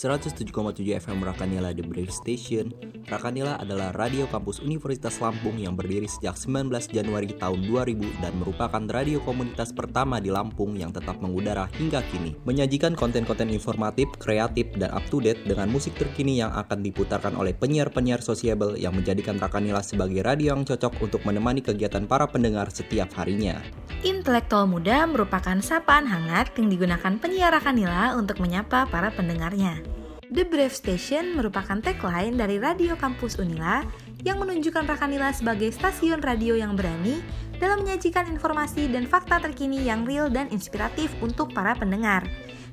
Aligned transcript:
107,7 0.00 0.80
FM 0.96 1.20
Rakanila 1.20 1.76
The 1.76 1.84
Brave 1.84 2.08
Station. 2.08 2.72
Rakanila 3.04 3.60
adalah 3.60 3.92
radio 3.92 4.24
kampus 4.32 4.64
Universitas 4.64 5.20
Lampung 5.20 5.60
yang 5.60 5.76
berdiri 5.76 6.08
sejak 6.08 6.40
19 6.40 6.72
Januari 6.88 7.28
tahun 7.36 7.68
2000 7.68 8.24
dan 8.24 8.32
merupakan 8.40 8.80
radio 8.88 9.20
komunitas 9.20 9.76
pertama 9.76 10.16
di 10.16 10.32
Lampung 10.32 10.72
yang 10.72 10.88
tetap 10.88 11.20
mengudara 11.20 11.68
hingga 11.76 12.00
kini. 12.08 12.32
Menyajikan 12.48 12.96
konten-konten 12.96 13.52
informatif, 13.52 14.08
kreatif, 14.16 14.72
dan 14.80 14.88
up-to-date 14.96 15.44
dengan 15.44 15.68
musik 15.68 15.92
terkini 16.00 16.40
yang 16.40 16.48
akan 16.56 16.80
diputarkan 16.80 17.36
oleh 17.36 17.52
penyiar-penyiar 17.52 18.24
sosiable 18.24 18.80
yang 18.80 18.96
menjadikan 18.96 19.36
Rakanila 19.36 19.84
sebagai 19.84 20.24
radio 20.24 20.56
yang 20.56 20.64
cocok 20.64 20.96
untuk 21.04 21.20
menemani 21.28 21.60
kegiatan 21.60 22.08
para 22.08 22.24
pendengar 22.24 22.72
setiap 22.72 23.12
harinya. 23.20 23.60
Intelektual 24.00 24.64
muda 24.64 25.04
merupakan 25.04 25.60
sapaan 25.60 26.08
hangat 26.08 26.56
yang 26.56 26.72
digunakan 26.72 27.20
penyiar 27.20 27.52
Rakanila 27.52 28.16
untuk 28.16 28.40
menyapa 28.40 28.88
para 28.88 29.12
pendengarnya. 29.12 29.89
The 30.30 30.46
Brave 30.46 30.70
Station 30.70 31.34
merupakan 31.34 31.82
tagline 31.82 32.38
dari 32.38 32.62
Radio 32.62 32.94
Kampus 32.94 33.42
Unila 33.42 33.82
yang 34.22 34.38
menunjukkan 34.38 34.86
Rakanila 34.86 35.34
sebagai 35.34 35.74
stasiun 35.74 36.22
radio 36.22 36.54
yang 36.54 36.78
berani 36.78 37.18
dalam 37.58 37.82
menyajikan 37.82 38.30
informasi 38.30 38.86
dan 38.94 39.10
fakta 39.10 39.42
terkini 39.42 39.82
yang 39.82 40.06
real 40.06 40.30
dan 40.30 40.46
inspiratif 40.54 41.10
untuk 41.18 41.50
para 41.50 41.74
pendengar. 41.74 42.22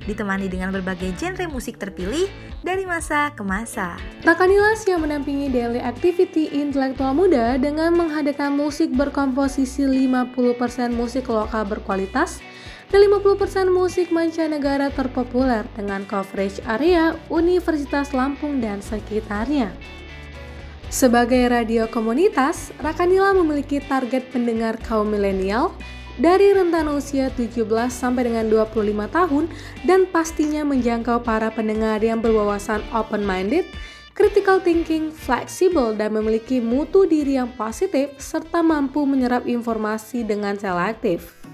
Ditemani 0.06 0.46
dengan 0.54 0.70
berbagai 0.70 1.18
genre 1.18 1.50
musik 1.50 1.82
terpilih 1.82 2.30
dari 2.62 2.86
masa 2.86 3.34
ke 3.34 3.42
masa. 3.42 3.98
Rakanila 4.22 4.78
siap 4.78 5.02
menampingi 5.02 5.50
daily 5.50 5.82
activity 5.82 6.54
intelektual 6.54 7.18
muda 7.18 7.58
dengan 7.58 7.90
menghadirkan 7.98 8.54
musik 8.54 8.94
berkomposisi 8.94 9.82
50% 9.82 10.94
musik 10.94 11.26
lokal 11.26 11.66
berkualitas, 11.66 12.38
dan 12.88 13.04
50% 13.04 13.68
musik 13.68 14.08
mancanegara 14.16 14.88
terpopuler 14.92 15.68
dengan 15.76 16.08
coverage 16.08 16.64
area 16.64 17.20
Universitas 17.28 18.16
Lampung 18.16 18.64
dan 18.64 18.80
sekitarnya. 18.80 19.76
Sebagai 20.88 21.52
radio 21.52 21.84
komunitas, 21.92 22.72
Rakanila 22.80 23.36
memiliki 23.36 23.84
target 23.84 24.32
pendengar 24.32 24.80
kaum 24.80 25.12
milenial 25.12 25.76
dari 26.16 26.56
rentan 26.56 26.88
usia 26.88 27.28
17 27.28 27.68
sampai 27.92 28.32
dengan 28.32 28.48
25 28.48 28.72
tahun 29.12 29.52
dan 29.84 30.08
pastinya 30.08 30.64
menjangkau 30.64 31.28
para 31.28 31.52
pendengar 31.52 32.00
yang 32.00 32.24
berwawasan 32.24 32.80
open-minded, 32.96 33.68
critical 34.16 34.64
thinking, 34.64 35.12
fleksibel, 35.12 35.92
dan 35.92 36.16
memiliki 36.16 36.64
mutu 36.64 37.04
diri 37.04 37.36
yang 37.36 37.52
positif 37.60 38.16
serta 38.16 38.64
mampu 38.64 39.04
menyerap 39.04 39.44
informasi 39.44 40.24
dengan 40.24 40.56
selektif 40.56 41.47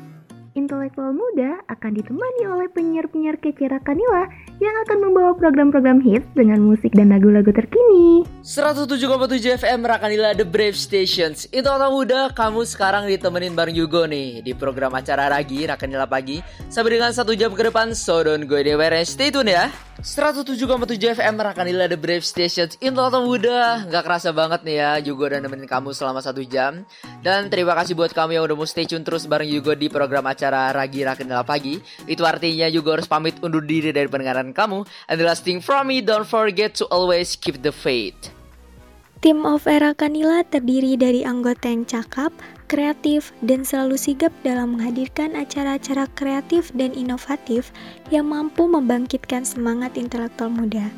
intelektual 0.73 1.13
muda 1.13 1.61
akan 1.69 2.01
ditemani 2.01 2.49
oleh 2.49 2.65
penyiar-penyiar 2.73 3.37
kece 3.37 3.69
Rakanila 3.69 4.25
yang 4.57 4.73
akan 4.89 5.05
membawa 5.05 5.37
program-program 5.37 6.01
hits 6.01 6.25
dengan 6.33 6.65
musik 6.65 6.89
dan 6.97 7.13
lagu-lagu 7.13 7.53
terkini. 7.53 8.25
107,7 8.41 9.61
FM 9.61 9.85
Rakanila 9.85 10.33
The 10.33 10.41
Brave 10.41 10.73
Stations. 10.73 11.45
Intelektual 11.53 11.93
muda, 11.93 12.33
kamu 12.33 12.65
sekarang 12.65 13.05
ditemenin 13.05 13.53
bareng 13.53 13.77
Yugo 13.77 14.09
nih 14.09 14.41
di 14.41 14.57
program 14.57 14.97
acara 14.97 15.29
Ragi 15.29 15.69
Rakanila 15.69 16.09
Pagi. 16.09 16.41
Sampai 16.73 16.97
dengan 16.97 17.13
satu 17.13 17.37
jam 17.37 17.53
ke 17.53 17.69
depan, 17.69 17.93
so 17.93 18.25
don't 18.25 18.49
go 18.49 18.57
anywhere 18.57 18.97
stay 19.05 19.29
tune 19.29 19.53
ya. 19.53 19.69
107,7 20.03 21.15
FM 21.15 21.39
Rakanila 21.39 21.87
The 21.87 21.95
Brave 21.95 22.27
Stations 22.27 22.75
Intelektual 22.83 23.23
muda 23.23 23.87
Gak 23.87 24.03
kerasa 24.03 24.35
banget 24.35 24.67
nih 24.67 24.75
ya 24.83 24.91
Yugo 24.99 25.31
udah 25.31 25.39
nemenin 25.39 25.63
kamu 25.63 25.95
selama 25.95 26.19
satu 26.19 26.43
jam 26.43 26.83
Dan 27.23 27.47
terima 27.47 27.71
kasih 27.71 27.95
buat 27.95 28.11
kamu 28.11 28.35
yang 28.35 28.43
udah 28.43 28.51
mau 28.51 28.67
stay 28.67 28.83
tune 28.83 29.07
terus 29.07 29.23
bareng 29.31 29.47
Yugo 29.47 29.71
di 29.79 29.87
program 29.87 30.27
acara 30.27 30.75
Ragi 30.75 31.07
Rakenela 31.07 31.47
Pagi. 31.47 31.79
Itu 32.03 32.27
artinya 32.27 32.67
juga 32.67 32.99
harus 32.99 33.07
pamit 33.07 33.39
undur 33.39 33.63
diri 33.63 33.95
dari 33.95 34.11
pendengaran 34.11 34.51
kamu. 34.51 34.83
And 35.07 35.15
the 35.15 35.23
last 35.23 35.47
thing 35.47 35.63
from 35.63 35.87
me, 35.87 36.03
don't 36.03 36.27
forget 36.27 36.75
to 36.83 36.85
always 36.91 37.39
keep 37.39 37.63
the 37.63 37.71
faith. 37.71 38.32
Tim 39.23 39.47
of 39.47 39.71
Era 39.71 39.95
Kanila 39.95 40.43
terdiri 40.43 40.99
dari 40.99 41.23
anggota 41.23 41.71
yang 41.71 41.87
cakap, 41.87 42.35
kreatif, 42.67 43.31
dan 43.39 43.63
selalu 43.63 43.95
sigap 43.95 44.35
dalam 44.43 44.75
menghadirkan 44.75 45.39
acara-acara 45.39 46.11
kreatif 46.11 46.75
dan 46.75 46.91
inovatif 46.91 47.71
yang 48.11 48.27
mampu 48.27 48.67
membangkitkan 48.67 49.47
semangat 49.47 49.95
intelektual 49.95 50.51
muda. 50.51 50.91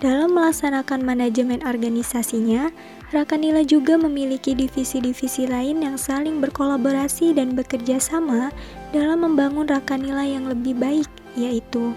Dalam 0.00 0.32
melaksanakan 0.32 1.04
manajemen 1.04 1.60
organisasinya, 1.60 2.72
Rakanila 3.12 3.60
juga 3.60 4.00
memiliki 4.00 4.56
divisi-divisi 4.56 5.44
lain 5.44 5.84
yang 5.84 6.00
saling 6.00 6.40
berkolaborasi 6.40 7.36
dan 7.36 7.52
bekerja 7.52 8.00
sama 8.00 8.48
dalam 8.96 9.28
membangun 9.28 9.68
Rakanila 9.68 10.24
yang 10.24 10.48
lebih 10.48 10.72
baik, 10.72 11.10
yaitu 11.36 11.92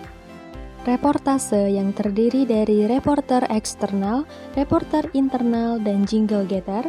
Reportase 0.81 1.69
yang 1.69 1.93
terdiri 1.93 2.41
dari 2.41 2.89
reporter 2.89 3.45
eksternal, 3.53 4.25
reporter 4.57 5.05
internal, 5.13 5.77
dan 5.77 6.09
jingle 6.09 6.41
getter, 6.41 6.81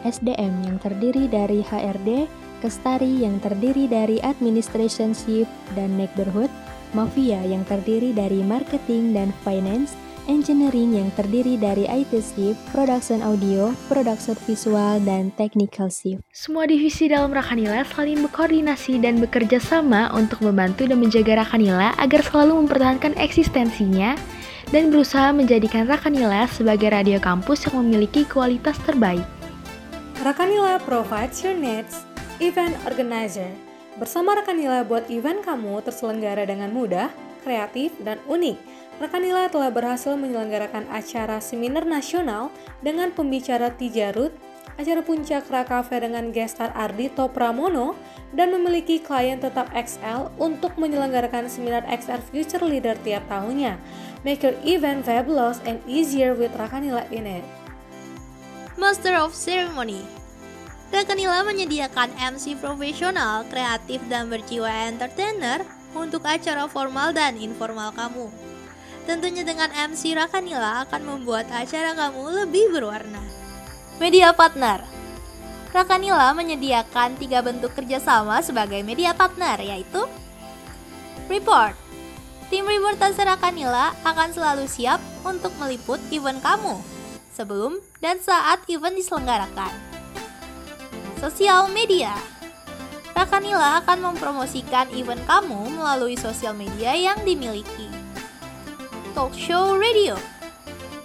SDM 0.00 0.64
yang 0.64 0.80
terdiri 0.80 1.28
dari 1.28 1.60
HRD, 1.60 2.24
Kestari 2.64 3.20
yang 3.20 3.36
terdiri 3.44 3.84
dari 3.84 4.16
Administration 4.24 5.12
Chief 5.12 5.44
dan 5.76 5.92
Neighborhood, 6.00 6.48
Mafia 6.96 7.44
yang 7.44 7.60
terdiri 7.68 8.16
dari 8.16 8.40
Marketing 8.40 9.12
dan 9.12 9.28
Finance, 9.44 9.92
engineering 10.26 10.96
yang 10.96 11.08
terdiri 11.12 11.60
dari 11.60 11.84
IT 11.84 12.12
shift, 12.20 12.60
production 12.72 13.20
audio, 13.20 13.72
production 13.86 14.36
visual, 14.48 15.00
dan 15.04 15.28
technical 15.36 15.92
shift. 15.92 16.24
Semua 16.32 16.64
divisi 16.64 17.08
dalam 17.08 17.32
Rakanila 17.32 17.84
saling 17.84 18.24
berkoordinasi 18.24 19.00
dan 19.00 19.20
bekerja 19.20 19.60
sama 19.60 20.08
untuk 20.16 20.40
membantu 20.44 20.88
dan 20.88 21.00
menjaga 21.00 21.44
Rakanila 21.44 21.92
agar 22.00 22.24
selalu 22.24 22.64
mempertahankan 22.64 23.14
eksistensinya 23.20 24.16
dan 24.72 24.88
berusaha 24.88 25.30
menjadikan 25.30 25.84
Rakanila 25.84 26.48
sebagai 26.48 26.88
radio 26.92 27.20
kampus 27.20 27.68
yang 27.68 27.84
memiliki 27.84 28.24
kualitas 28.24 28.76
terbaik. 28.88 29.24
Rakanila 30.24 30.80
provides 30.82 31.44
your 31.44 31.56
needs, 31.56 32.08
event 32.40 32.72
organizer. 32.88 33.48
Bersama 34.00 34.34
Rakanila 34.40 34.82
buat 34.82 35.06
event 35.12 35.44
kamu 35.44 35.84
terselenggara 35.86 36.48
dengan 36.48 36.72
mudah, 36.74 37.12
kreatif, 37.44 37.94
dan 38.02 38.18
unik 38.26 38.73
Rakanila 38.94 39.50
telah 39.50 39.74
berhasil 39.74 40.14
menyelenggarakan 40.14 40.86
acara 40.86 41.42
seminar 41.42 41.82
nasional 41.82 42.54
dengan 42.78 43.10
pembicara 43.10 43.74
Tijarut, 43.74 44.30
acara 44.78 45.02
puncak 45.02 45.50
Rakafe 45.50 45.98
dengan 45.98 46.30
gestar 46.30 46.70
Ardi 46.78 47.10
Topramono, 47.10 47.98
dan 48.30 48.54
memiliki 48.54 49.02
klien 49.02 49.42
tetap 49.42 49.66
XL 49.74 50.30
untuk 50.38 50.78
menyelenggarakan 50.78 51.50
seminar 51.50 51.82
XR 51.90 52.22
Future 52.30 52.62
Leader 52.62 52.94
tiap 53.02 53.26
tahunnya. 53.26 53.82
Make 54.22 54.46
your 54.46 54.54
event 54.62 55.02
fabulous 55.02 55.58
and 55.66 55.82
easier 55.90 56.34
with 56.38 56.54
Rakanila 56.54 57.10
in 57.10 57.26
it. 57.26 57.44
Master 58.78 59.18
of 59.18 59.34
Ceremony 59.34 60.02
Rakanila 60.94 61.42
menyediakan 61.42 62.14
MC 62.14 62.54
profesional, 62.62 63.42
kreatif, 63.50 63.98
dan 64.06 64.30
berjiwa 64.30 64.70
entertainer 64.86 65.66
untuk 65.98 66.22
acara 66.22 66.70
formal 66.70 67.10
dan 67.10 67.34
informal 67.34 67.90
kamu. 67.90 68.53
Tentunya 69.04 69.44
dengan 69.44 69.68
MC 69.68 70.16
Rakanila 70.16 70.88
akan 70.88 71.02
membuat 71.04 71.52
acara 71.52 71.92
kamu 71.92 72.44
lebih 72.44 72.72
berwarna. 72.72 73.20
Media 74.00 74.32
Partner 74.32 74.80
Rakanila 75.74 76.32
menyediakan 76.32 77.18
tiga 77.20 77.42
bentuk 77.42 77.74
kerjasama 77.74 78.38
sebagai 78.40 78.80
media 78.86 79.10
partner, 79.10 79.58
yaitu 79.58 80.06
Report 81.26 81.74
Tim 82.46 82.68
reportase 82.68 83.24
Rakanila 83.26 83.90
akan 84.06 84.28
selalu 84.30 84.70
siap 84.70 85.02
untuk 85.26 85.50
meliput 85.58 85.98
event 86.14 86.38
kamu 86.38 86.78
sebelum 87.34 87.82
dan 87.98 88.22
saat 88.22 88.62
event 88.70 88.94
diselenggarakan. 88.94 89.74
Sosial 91.18 91.66
media 91.74 92.14
Rakanila 93.16 93.82
akan 93.82 94.12
mempromosikan 94.12 94.92
event 94.94 95.24
kamu 95.26 95.74
melalui 95.74 96.14
sosial 96.14 96.54
media 96.54 96.94
yang 96.94 97.18
dimiliki 97.26 97.83
talk 99.14 99.30
show 99.38 99.78
radio. 99.78 100.18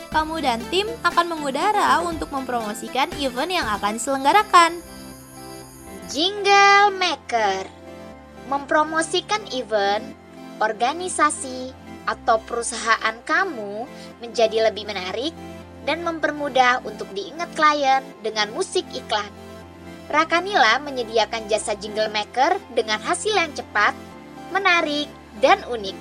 Kamu 0.09 0.41
dan 0.41 0.57
tim 0.73 0.89
akan 1.05 1.29
mengudara 1.29 2.01
untuk 2.01 2.33
mempromosikan 2.33 3.05
event 3.21 3.53
yang 3.53 3.69
akan 3.69 4.01
diselenggarakan. 4.01 4.81
Jingle 6.09 6.89
Maker 6.97 7.69
mempromosikan 8.49 9.45
event, 9.53 10.01
organisasi, 10.57 11.69
atau 12.09 12.41
perusahaan 12.49 13.13
kamu 13.21 13.85
menjadi 14.25 14.73
lebih 14.73 14.89
menarik 14.89 15.37
dan 15.85 16.01
mempermudah 16.01 16.81
untuk 16.81 17.05
diingat 17.13 17.53
klien 17.53 18.01
dengan 18.25 18.49
musik 18.57 18.89
iklan. 18.89 19.29
Rakanila 20.09 20.81
menyediakan 20.81 21.45
jasa 21.45 21.77
jingle 21.77 22.09
maker 22.09 22.57
dengan 22.73 22.97
hasil 22.97 23.37
yang 23.37 23.53
cepat, 23.53 23.93
menarik, 24.49 25.05
dan 25.37 25.61
unik. 25.69 25.93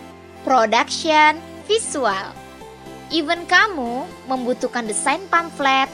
Production, 0.48 1.36
visual. 1.68 2.32
Event 3.12 3.44
kamu 3.44 4.08
membutuhkan 4.26 4.88
desain 4.88 5.20
pamflet, 5.28 5.88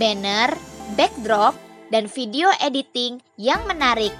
banner, 0.00 0.56
backdrop, 0.96 1.52
dan 1.92 2.08
video 2.08 2.48
editing 2.64 3.20
yang 3.36 3.60
menarik. 3.68 4.12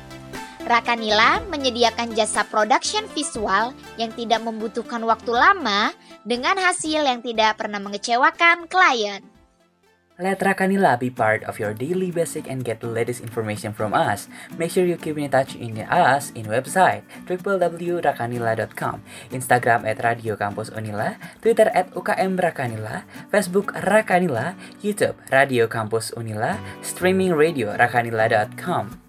Rakanila 0.63 1.43
menyediakan 1.51 2.15
jasa 2.15 2.47
production 2.47 3.03
visual 3.11 3.75
yang 3.99 4.15
tidak 4.15 4.45
membutuhkan 4.47 5.03
waktu 5.03 5.35
lama 5.35 5.91
dengan 6.23 6.55
hasil 6.55 7.03
yang 7.03 7.19
tidak 7.19 7.59
pernah 7.59 7.83
mengecewakan 7.83 8.71
klien. 8.71 9.32
Let 10.23 10.39
Rakanila 10.39 11.03
be 11.03 11.11
part 11.11 11.43
of 11.51 11.59
your 11.59 11.75
daily 11.75 12.15
basic 12.15 12.47
and 12.47 12.63
get 12.63 12.79
the 12.79 12.87
latest 12.87 13.27
information 13.27 13.75
from 13.75 13.91
us. 13.91 14.31
Make 14.55 14.71
sure 14.71 14.87
you 14.87 14.95
keep 14.95 15.19
in 15.19 15.35
touch 15.35 15.59
in 15.59 15.83
us 15.83 16.31
in 16.39 16.47
website 16.47 17.03
www.rakanila.com, 17.27 18.97
Instagram 19.35 19.83
at 19.83 19.99
Radio 20.07 20.39
Kampus 20.39 20.71
Unila, 20.71 21.19
Twitter 21.43 21.67
at 21.75 21.91
UKM 21.91 22.39
Rakanila, 22.39 23.03
Facebook 23.35 23.75
Rakanila, 23.83 24.55
YouTube 24.79 25.19
Radio 25.35 25.67
Kampus 25.67 26.15
Unila, 26.15 26.55
streaming 26.87 27.35
radio 27.35 27.75
rakanila.com. 27.75 29.02